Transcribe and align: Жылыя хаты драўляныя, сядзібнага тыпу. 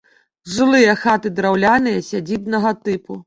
Жылыя 0.53 0.95
хаты 1.01 1.31
драўляныя, 1.39 1.99
сядзібнага 2.09 2.75
тыпу. 2.89 3.19